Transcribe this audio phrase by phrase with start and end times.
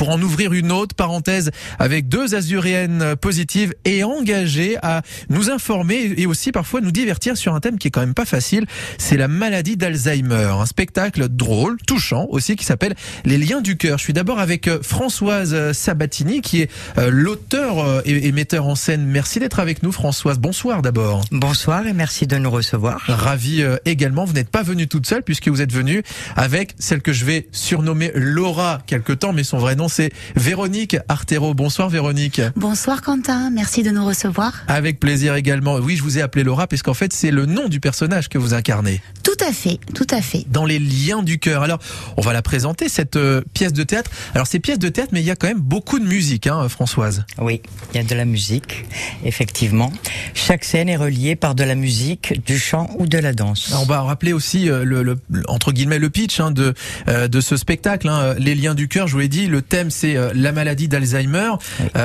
[0.00, 6.14] pour en ouvrir une autre parenthèse avec deux azuréennes positives et engagées à nous informer
[6.16, 8.64] et aussi parfois nous divertir sur un thème qui est quand même pas facile.
[8.96, 10.54] C'est la maladie d'Alzheimer.
[10.58, 12.94] Un spectacle drôle, touchant aussi qui s'appelle
[13.26, 13.98] Les liens du cœur.
[13.98, 18.76] Je suis d'abord avec euh, Françoise Sabatini qui est euh, l'auteur euh, et metteur en
[18.76, 19.04] scène.
[19.04, 20.38] Merci d'être avec nous Françoise.
[20.38, 21.26] Bonsoir d'abord.
[21.30, 23.02] Bonsoir et merci de nous recevoir.
[23.06, 24.24] Ravi également.
[24.24, 26.02] Vous n'êtes pas venue toute seule puisque vous êtes venue
[26.36, 30.96] avec celle que je vais surnommer Laura quelque temps, mais son vrai nom c'est Véronique
[31.08, 31.54] Artero.
[31.54, 32.40] Bonsoir Véronique.
[32.56, 34.64] Bonsoir Quentin, merci de nous recevoir.
[34.68, 35.76] Avec plaisir également.
[35.76, 38.54] Oui, je vous ai appelé Laura puisqu'en fait c'est le nom du personnage que vous
[38.54, 39.02] incarnez.
[39.22, 40.44] Tout à fait, tout à fait.
[40.48, 41.62] Dans les liens du cœur.
[41.62, 41.78] Alors,
[42.16, 44.10] on va la présenter cette euh, pièce de théâtre.
[44.34, 46.68] Alors c'est pièce de théâtre, mais il y a quand même beaucoup de musique, hein,
[46.68, 47.24] Françoise.
[47.38, 47.60] Oui,
[47.92, 48.84] il y a de la musique,
[49.24, 49.92] effectivement.
[50.34, 53.74] Chaque scène est reliée par de la musique, du chant ou de la danse.
[53.80, 56.74] on va rappeler aussi euh, le, entre guillemets le pitch hein, de
[57.08, 59.06] euh, de ce spectacle, hein, les liens du cœur.
[59.06, 61.52] Je vous l'ai dit, le thème c'est la maladie d'Alzheimer.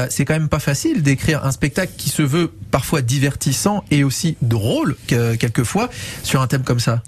[0.09, 4.37] c'est quand même pas facile d'écrire un spectacle qui se veut parfois divertissant et aussi
[4.41, 5.89] drôle quelquefois
[6.23, 7.01] sur un thème comme ça.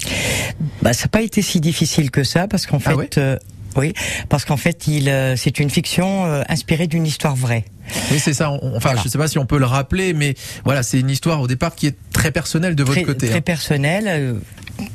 [0.82, 3.38] Bah, ça n'a pas été si difficile que ça parce qu'en ah fait, euh,
[3.78, 3.94] oui,
[4.30, 7.66] parce qu'en fait, il, euh, c'est une fiction euh, inspirée d'une histoire vraie.
[8.12, 8.52] Oui, c'est ça.
[8.76, 11.40] enfin, je je sais pas si on peut le rappeler, mais voilà, c'est une histoire
[11.40, 13.28] au départ qui est très personnelle de votre côté.
[13.28, 13.42] Très hein.
[13.42, 14.36] personnelle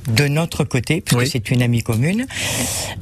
[0.08, 2.26] de notre côté, puisque c'est une amie commune.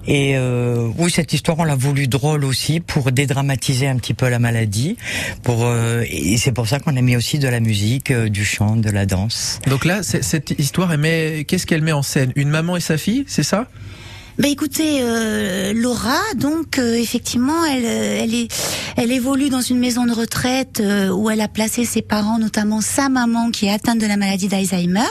[0.06, 4.28] Et euh, oui, cette histoire, on l'a voulu drôle aussi pour dédramatiser un petit peu
[4.28, 4.96] la maladie.
[5.42, 8.44] Pour euh, et c'est pour ça qu'on a mis aussi de la musique, euh, du
[8.44, 9.60] chant, de la danse.
[9.66, 12.32] Donc là, cette histoire, elle met, qu'est-ce qu'elle met en scène?
[12.36, 13.66] Une maman et sa fille, c'est ça?
[14.40, 18.48] Bah écoutez, euh, Laura, donc euh, effectivement, elle, euh, elle, est,
[18.96, 20.82] elle évolue dans une maison de retraite
[21.12, 24.48] où elle a placé ses parents, notamment sa maman qui est atteinte de la maladie
[24.48, 25.10] d'Alzheimer.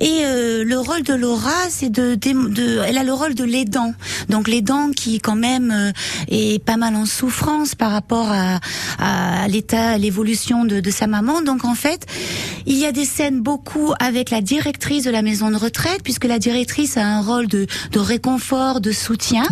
[0.00, 0.24] Et
[0.64, 3.94] le rôle de Laura, c'est de, de, elle a le rôle de l'aidant.
[4.28, 5.92] Donc l'aidant qui quand même
[6.28, 8.58] est pas mal en souffrance par rapport à,
[8.98, 11.42] à l'état, à l'évolution de, de sa maman.
[11.42, 12.06] Donc en fait,
[12.66, 16.24] il y a des scènes beaucoup avec la directrice de la maison de retraite, puisque
[16.24, 17.98] la directrice a un rôle de, de
[18.80, 19.44] de soutien.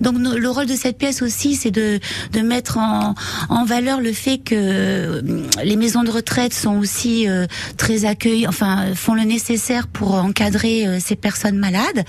[0.00, 2.00] Donc le rôle de cette pièce aussi, c'est de,
[2.32, 3.14] de mettre en,
[3.48, 5.22] en valeur le fait que euh,
[5.62, 7.46] les maisons de retraite sont aussi euh,
[7.76, 12.04] très accueillies, enfin font le nécessaire pour encadrer euh, ces personnes malades.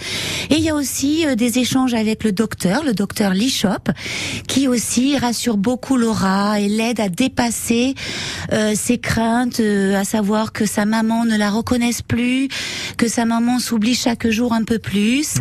[0.49, 3.91] Et il y a aussi des échanges avec le docteur, le docteur Lichop,
[4.47, 7.95] qui aussi rassure beaucoup Laura et l'aide à dépasser
[8.75, 12.47] ses craintes, à savoir que sa maman ne la reconnaisse plus,
[12.97, 15.35] que sa maman s'oublie chaque jour un peu plus.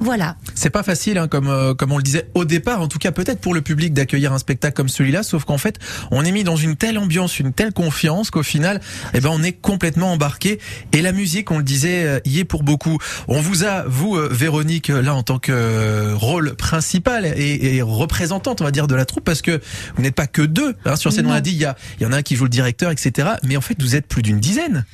[0.00, 0.27] Voilà.
[0.54, 3.12] C'est pas facile, hein, comme euh, comme on le disait au départ, en tout cas
[3.12, 5.78] peut-être pour le public d'accueillir un spectacle comme celui-là, sauf qu'en fait
[6.10, 8.80] on est mis dans une telle ambiance, une telle confiance qu'au final,
[9.14, 10.58] eh ben on est complètement embarqué.
[10.92, 12.98] Et la musique, on le disait, euh, y est pour beaucoup.
[13.28, 18.64] On vous a, vous euh, Véronique, là en tant que rôle principal et, représentante, on
[18.64, 19.60] va dire, de la troupe, parce que
[19.96, 21.26] vous n'êtes pas que deux hein, sur scène.
[21.26, 23.28] On a dit, il y, a, y en a un qui joue le directeur, etc.
[23.44, 24.84] Mais en fait, vous êtes plus d'une dizaine.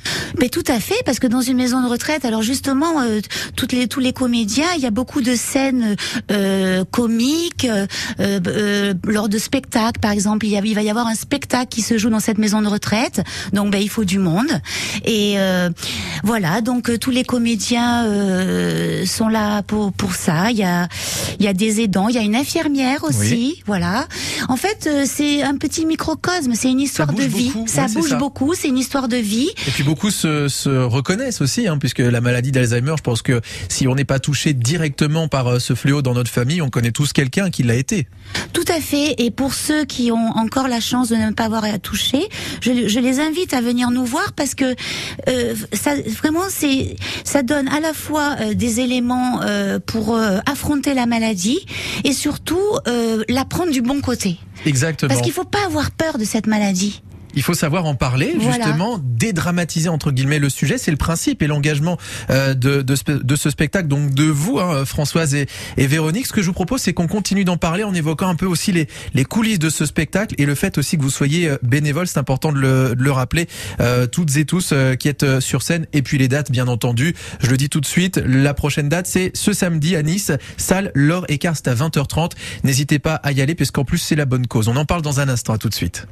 [0.40, 3.20] Mais tout à fait, parce que dans une maison de retraite, alors justement, euh,
[3.56, 5.96] toutes les tous les comédiens, il y a beaucoup de scènes
[6.30, 7.86] euh, comiques euh,
[8.20, 10.46] euh, lors de spectacles, par exemple.
[10.46, 12.62] Il, y a, il va y avoir un spectacle qui se joue dans cette maison
[12.62, 14.50] de retraite, donc ben, il faut du monde.
[15.04, 15.36] Et
[16.22, 18.04] voilà, donc tous les comédiens
[19.06, 20.50] sont là pour pour ça.
[20.50, 20.88] Il y a
[21.38, 24.06] il y a des aidants, il y a une infirmière aussi, voilà.
[24.48, 27.52] En fait, c'est un petit microcosme, c'est une histoire de vie.
[27.66, 29.50] Ça bouge beaucoup, c'est une histoire de vie.
[29.66, 33.40] Et puis beaucoup se, se reconnaissent aussi, hein, puisque la maladie d'Alzheimer, je pense que
[33.68, 36.92] si on n'est pas touché directement par euh, ce fléau dans notre famille, on connaît
[36.92, 38.06] tous quelqu'un qui l'a été.
[38.52, 39.14] Tout à fait.
[39.18, 42.28] Et pour ceux qui ont encore la chance de ne pas avoir à toucher,
[42.60, 44.74] je, je les invite à venir nous voir parce que
[45.28, 50.94] euh, ça, vraiment, c'est, ça donne à la fois euh, des éléments euh, pour affronter
[50.94, 51.66] la maladie
[52.04, 52.60] et surtout
[53.28, 54.38] la prendre du bon côté.
[54.64, 55.08] Exactement.
[55.08, 57.02] Parce qu'il faut pas avoir peur de cette maladie.
[57.36, 60.78] Il faut savoir en parler, justement, dédramatiser entre guillemets le sujet.
[60.78, 61.98] C'est le principe et l'engagement
[62.30, 63.88] euh, de, de, de, ce spectacle.
[63.88, 65.46] Donc de vous, hein, Françoise et,
[65.76, 68.34] et, Véronique, ce que je vous propose, c'est qu'on continue d'en parler en évoquant un
[68.34, 71.48] peu aussi les, les, coulisses de ce spectacle et le fait aussi que vous soyez
[71.48, 72.06] euh, bénévole.
[72.06, 73.48] C'est important de le, de le rappeler,
[73.80, 75.86] euh, toutes et tous euh, qui êtes sur scène.
[75.92, 77.14] Et puis les dates, bien entendu.
[77.40, 78.18] Je le dis tout de suite.
[78.18, 82.32] La prochaine date, c'est ce samedi à Nice, salle Laure Écart, à 20h30.
[82.62, 84.68] N'hésitez pas à y aller, puisqu'en plus c'est la bonne cause.
[84.68, 85.54] On en parle dans un instant.
[85.54, 86.06] À tout de suite.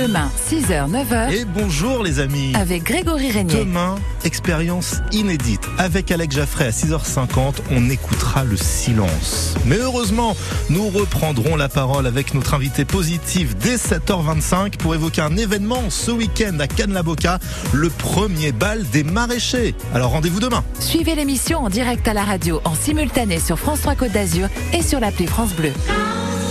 [0.00, 1.30] Demain, 6h, 9h.
[1.30, 2.54] Et bonjour les amis.
[2.54, 3.58] Avec Grégory Régnier.
[3.58, 5.60] Demain, expérience inédite.
[5.76, 9.56] Avec Alex Jaffray à 6h50, on écoutera le silence.
[9.66, 10.34] Mais heureusement,
[10.70, 16.12] nous reprendrons la parole avec notre invité positif dès 7h25 pour évoquer un événement ce
[16.12, 17.38] week-end à Cannes-la-Boca,
[17.74, 19.74] le premier bal des maraîchers.
[19.92, 20.64] Alors rendez-vous demain.
[20.78, 24.80] Suivez l'émission en direct à la radio, en simultané sur France 3 Côte d'Azur et
[24.80, 25.72] sur l'appli France Bleu.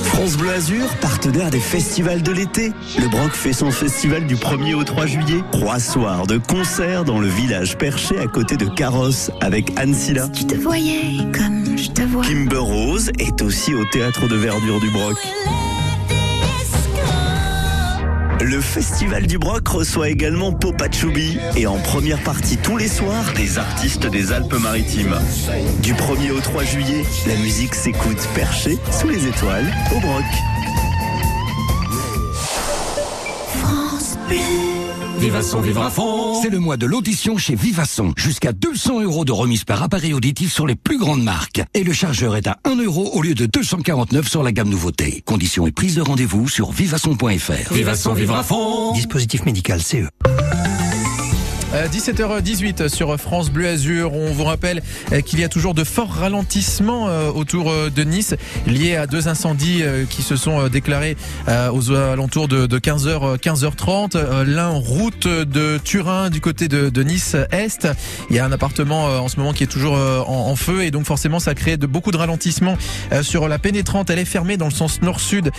[0.03, 2.71] France Bleu Azur, partenaire des festivals de l'été.
[2.99, 5.43] Le Broc fait son festival du 1er au 3 juillet.
[5.51, 10.27] Trois soirs de concerts dans le village perché à côté de Carrosse avec Anne Silla.
[10.29, 12.23] tu te voyais comme je te vois.
[12.23, 15.17] Kimber Rose est aussi au théâtre de verdure du Broc.
[18.41, 23.57] Le Festival du Broc reçoit également Popachoubi et en première partie tous les soirs des
[23.57, 25.15] artistes des Alpes-Maritimes.
[25.81, 30.23] Du 1er au 3 juillet, la musique s'écoute perché sous les étoiles au Broc.
[33.61, 34.68] France Bleu.
[35.19, 38.13] Vivasson, vivre à fond C'est le mois de l'audition chez Vivasson.
[38.15, 41.61] Jusqu'à 200 euros de remise par appareil auditif sur les plus grandes marques.
[41.73, 45.21] Et le chargeur est à 1 euro au lieu de 249 sur la gamme nouveauté.
[45.25, 47.73] Conditions et prise de rendez-vous sur vivasson.fr.
[47.73, 50.07] Vivasson, vivre à fond Dispositif médical CE.
[51.87, 54.13] 17h18 Euh, sur France Bleu Azur.
[54.13, 54.81] On vous rappelle
[55.11, 58.35] euh, qu'il y a toujours de forts ralentissements euh, autour de Nice
[58.67, 61.15] liés à deux incendies qui se sont déclarés
[61.71, 64.11] aux alentours de, de 15h, 15h30.
[64.15, 67.87] Euh, L'un route de Turin du côté de, Nice Est.
[68.29, 71.05] Il y a un appartement en ce moment qui est toujours en, feu et donc
[71.05, 72.77] forcément ça crée de beaucoup de ralentissements
[73.21, 74.09] sur la pénétrante.
[74.09, 75.51] Elle est fermée dans le sens nord-sud.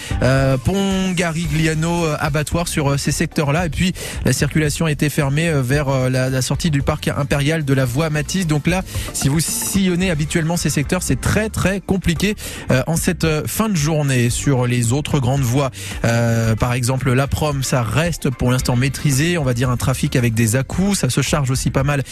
[0.65, 3.93] Pont Garigliano abattoir sur ces secteurs-là et puis
[4.25, 8.47] la circulation a été fermée vers la, sortie du parc impérial de la voie Matisse.
[8.47, 12.35] Donc là, si vous sillonnez habituellement ces secteurs, c'est très très compliqué
[12.71, 14.31] euh, en cette euh, fin de journée.
[14.31, 15.71] Sur les autres grandes voies,
[16.05, 19.39] euh, par exemple la prom, ça reste pour l'instant maîtrisé.
[19.39, 20.99] On va dire un trafic avec des à-coups.
[20.99, 22.03] Ça se charge aussi pas mal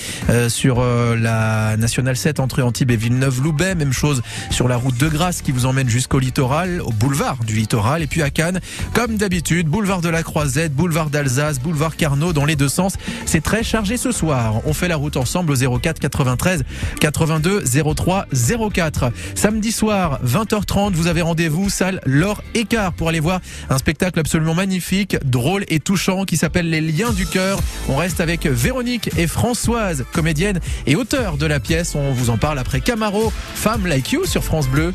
[0.48, 3.74] sur la nationale 7 entre Antibes et Villeneuve-Loubet.
[3.74, 7.54] Même chose sur la route de Grasse qui vous emmène jusqu'au littoral, au boulevard du
[7.54, 8.02] littoral.
[8.02, 8.60] Et puis à Cannes,
[8.94, 12.94] comme d'habitude, boulevard de la Croisette, boulevard d'Alsace, boulevard Carnot dans les deux sens.
[13.26, 14.60] C'est très chargé ce soir.
[14.66, 16.64] On fait la route ensemble au 04 93
[17.00, 17.64] 82
[17.94, 18.26] 03
[18.72, 19.12] 04.
[19.34, 23.40] Samedi soir, 20h30, vous avez rendez-vous salle Laure Écart pour aller voir
[23.70, 27.60] un spectacle absolument magnifique, drôle et touchant qui s'appelle Les Liens du cœur.
[27.88, 31.94] On reste avec Véronique et Françoise, comédienne et auteur de la pièce.
[31.94, 34.92] On vous en parle après Camaro, Femme Like You sur France Bleu.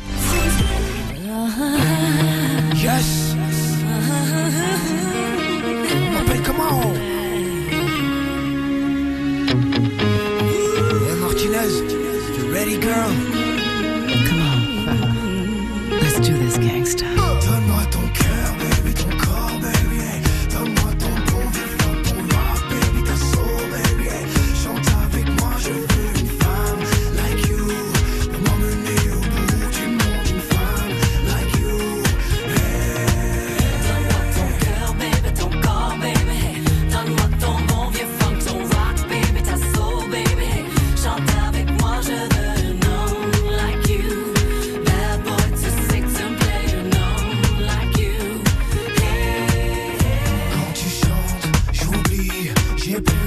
[52.94, 53.23] hip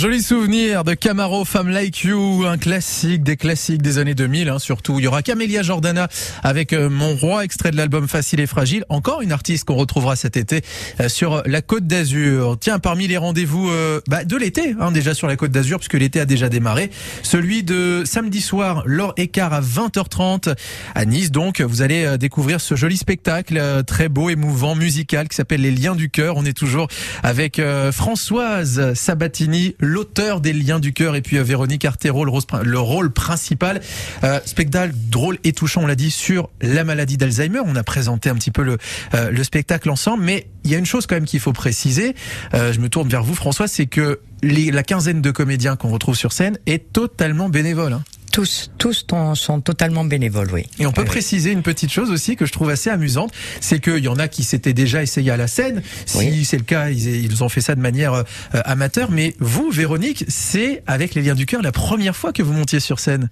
[0.00, 4.58] joli souvenir de Camaro, Femme Like You, un classique des classiques des années 2000, hein,
[4.58, 4.98] surtout.
[4.98, 6.08] Il y aura Camélia Jordana
[6.42, 8.86] avec euh, Mon Roi, extrait de l'album Facile et Fragile.
[8.88, 10.62] Encore une artiste qu'on retrouvera cet été
[11.00, 12.56] euh, sur la Côte d'Azur.
[12.58, 15.92] Tiens, parmi les rendez-vous euh, bah, de l'été, hein, déjà sur la Côte d'Azur, puisque
[15.92, 16.90] l'été a déjà démarré,
[17.22, 20.54] celui de samedi soir, l'or écart à 20h30
[20.94, 21.30] à Nice.
[21.30, 25.94] Donc, vous allez découvrir ce joli spectacle très beau, émouvant, musical qui s'appelle Les Liens
[25.94, 26.38] du Cœur.
[26.38, 26.88] On est toujours
[27.22, 27.60] avec
[27.92, 33.80] Françoise Sabatini, l'auteur des Liens du Cœur, et puis euh, Véronique Artero, le, rôle principal.
[34.24, 37.60] Euh, spectacle drôle et touchant, on l'a dit, sur la maladie d'Alzheimer.
[37.64, 38.78] On a présenté un petit peu le,
[39.14, 42.14] euh, le spectacle ensemble, mais il y a une chose quand même qu'il faut préciser.
[42.52, 46.32] Je me tourne vers vous, Françoise, c'est que la quinzaine de comédiens qu'on retrouve sur
[46.32, 47.94] scène est totalement bénévole.
[47.94, 48.02] hein.
[48.32, 50.66] Tous, tous sont, totalement bénévoles, oui.
[50.78, 51.10] Et on peut Oui, oui.
[51.10, 54.28] préciser une petite chose aussi que je trouve assez amusante, c'est qu'il y en a
[54.28, 55.82] qui s'étaient déjà essayés à la scène.
[56.06, 56.44] Si Oui.
[56.44, 58.22] c'est le cas, ils, ils ont fait ça de manière euh,
[58.64, 59.10] amateur.
[59.10, 62.80] Mais vous, Véronique, c'est avec les liens du cœur la première fois que vous montiez
[62.80, 63.28] sur scène.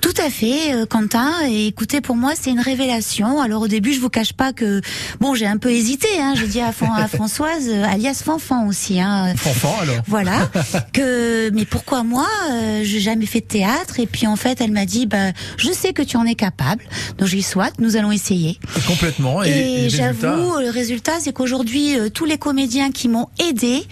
[0.00, 1.32] Tout à fait, euh, Quentin.
[1.48, 3.40] Et écoutez, pour moi, c'est une révélation.
[3.40, 4.80] Alors au début, je vous cache pas que
[5.20, 6.06] bon, j'ai un peu hésité.
[6.20, 9.00] Hein, je dis à, Fran- à Françoise, euh, alias Fanfan aussi.
[9.00, 9.96] Hein, Enfant alors.
[10.06, 10.48] Voilà.
[10.92, 13.98] que mais pourquoi moi euh, J'ai jamais fait de théâtre?
[14.00, 16.84] Et puis en fait, elle m'a dit, bah, je sais que tu en es capable.
[17.18, 18.58] Donc j'ai dit, soit, nous allons essayer.
[18.86, 19.42] Complètement.
[19.42, 23.08] Et, Et, et le résultat j'avoue, le résultat, c'est qu'aujourd'hui, euh, tous les comédiens qui
[23.08, 23.84] m'ont aidé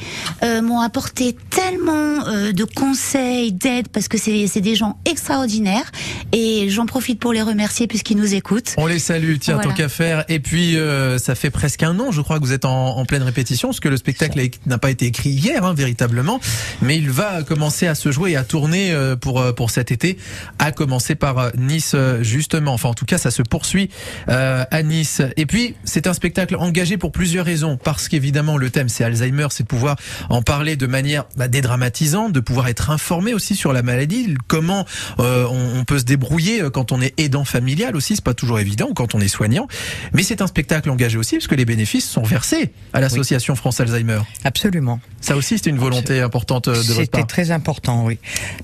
[0.42, 5.90] euh, m'ont apporté tellement euh, de conseils, d'aide, parce que c'est des gens extraordinaires.
[6.32, 8.74] Et j'en profite pour les remercier puisqu'ils nous écoutent.
[8.78, 9.68] On les salue, tiens, Voilà.
[9.70, 10.24] tant qu'à faire.
[10.28, 13.04] Et puis, euh, ça fait presque un an, je crois, que vous êtes en, en
[13.04, 16.40] pleine répétition, parce que le spectacle n'a pas été écrit hier, hein, véritablement.
[16.82, 19.92] Mais il va commencer à se jouer et à tourner euh, pour, euh, pour cet
[19.92, 20.18] été,
[20.58, 22.74] à commencer par euh, Nice, justement.
[22.74, 23.90] Enfin, en tout cas, ça se poursuit
[24.28, 25.22] euh, à Nice.
[25.36, 27.76] Et puis, c'est un spectacle engagé pour plusieurs raisons.
[27.82, 29.96] Parce qu'évidemment, le thème, c'est Alzheimer, c'est de pouvoir
[30.28, 34.84] en parler de manière bah, dédramatisante, de pouvoir être informé aussi sur la maladie, comment
[35.18, 38.34] euh, on, on peut se débrouiller euh, quand on est aidant familial aussi, c'est pas
[38.34, 39.68] toujours évident, ou quand on est soignant.
[40.12, 43.80] Mais c'est un spectacle engagé aussi, parce que les bénéfices sont versés à l'association France
[43.80, 44.20] Alzheimer.
[44.44, 45.00] Absolument.
[45.20, 47.26] Ça aussi, c'était une volonté importante euh, de votre C'était part.
[47.26, 48.18] très important, oui.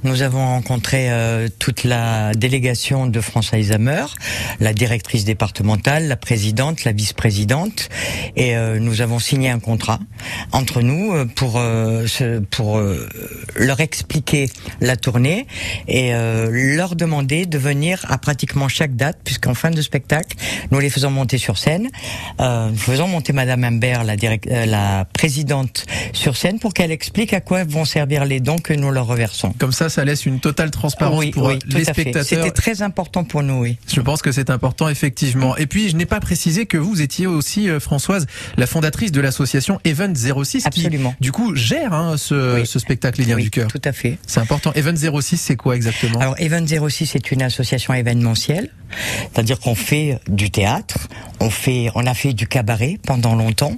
[0.04, 4.04] Nous avons rencontré euh, toute la délégation de France Alzheimer,
[4.60, 7.88] la directrice départementale, la présidente, la vice-présidente,
[8.36, 10.00] et euh, nous avons signé un contrat
[10.52, 12.06] entre nous pour euh,
[12.50, 12.80] pour
[13.56, 14.50] leur expliquer
[14.80, 15.46] la tournée
[15.88, 20.34] et leur demander de venir à pratiquement chaque date, puisqu'en fin de spectacle,
[20.70, 21.88] nous les faisons monter sur scène.
[22.40, 26.90] Euh, nous faisons monter Madame Imbert, la, direct- euh, la présidente, sur scène pour qu'elle
[26.90, 29.52] explique à quoi vont servir les dons que nous leur reversons.
[29.58, 32.24] Comme ça, ça laisse une totale transparence oui, pour oui, euh, les spectateurs.
[32.24, 33.76] C'était très important pour nous, oui.
[33.92, 35.54] Je pense que c'est important, effectivement.
[35.58, 38.26] Et puis, je n'ai pas précisé que vous étiez aussi, euh, Françoise,
[38.56, 41.10] la fondatrice de l'association Event 06, Absolument.
[41.10, 42.66] qui, du coup, gère hein, ce, Oui.
[42.66, 43.68] ce spectacle Les Liens du Cœur.
[43.68, 44.16] Tout à fait.
[44.26, 44.72] C'est important.
[44.74, 46.18] Event 06, c'est quoi exactement?
[46.20, 48.70] Alors, Event 06 est une association événementielle,
[49.32, 51.08] c'est-à-dire qu'on fait du théâtre,
[51.40, 53.76] on fait, on a fait du cabaret pendant longtemps,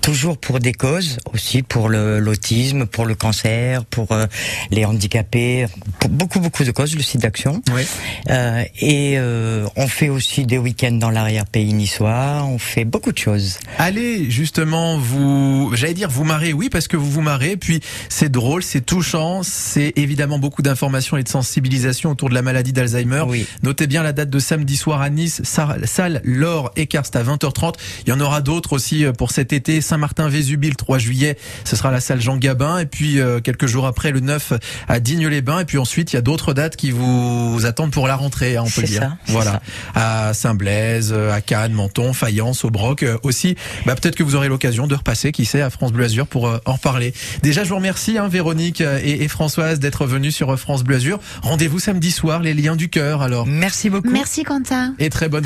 [0.00, 4.26] toujours pour des causes, aussi pour l'autisme, pour le cancer, pour euh,
[4.70, 5.66] les handicapés,
[6.00, 7.62] pour beaucoup beaucoup de causes, le site d'action.
[7.72, 7.82] Oui.
[8.30, 13.18] Euh, et euh, on fait aussi des week-ends dans l'arrière-pays niçois, on fait beaucoup de
[13.18, 13.58] choses.
[13.78, 18.30] Allez, justement, vous, j'allais dire vous marrer, oui, parce que vous vous marrez, puis c'est
[18.30, 23.24] drôle, c'est touchant, c'est évidemment beaucoup d'informations et de sensibilisation autour de la maladie d'Alzheimer.
[23.26, 23.46] Oui.
[23.62, 27.22] Notez bien la date de samedi soir à Nice, sa- salle Laure Écart, c'est à
[27.22, 27.74] 20h30.
[28.06, 29.80] Il y en aura d'autres aussi euh, pour cet été.
[29.80, 32.78] Saint-Martin-Vésubie le 3 juillet, ce sera la salle Jean Gabin.
[32.78, 34.52] Et puis euh, quelques jours après, le 9
[34.88, 35.60] à Digne-les-Bains.
[35.60, 38.64] Et puis ensuite, il y a d'autres dates qui vous attendent pour la rentrée, hein,
[38.66, 39.02] on peut dire.
[39.02, 39.60] ça, voilà.
[39.94, 43.56] À Saint-Blaise, euh, à Cannes, Menton, Fayence, Aubrac aussi.
[43.86, 46.44] Bah, peut-être que vous aurez l'occasion de repasser, qui sait, à France Bleu Azur pour
[46.64, 47.12] en reparler.
[47.42, 51.18] Déjà, je vous remercie, hein, Véronique et, et Françoise, d'être venues sur France Bleu Azur.
[51.42, 53.46] Rendez-vous samedi soir, les liens du cœur, alors.
[53.46, 54.10] Merci beaucoup.
[54.28, 54.94] Merci, Quentin.